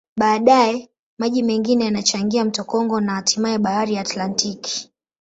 [0.17, 4.91] Baadaye, maji mengine yanachangia mto Kongo na hatimaye Bahari ya Atlantiki.